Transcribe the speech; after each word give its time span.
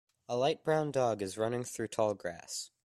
A 0.27 0.35
light 0.35 0.63
brown 0.63 0.89
dog 0.91 1.21
is 1.21 1.37
running 1.37 1.63
through 1.63 1.89
tall 1.89 2.15
grass. 2.15 2.71